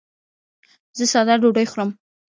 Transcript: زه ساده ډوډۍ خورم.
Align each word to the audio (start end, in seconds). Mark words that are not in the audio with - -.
زه 0.97 1.05
ساده 1.11 1.35
ډوډۍ 1.41 1.65
خورم. 1.71 1.89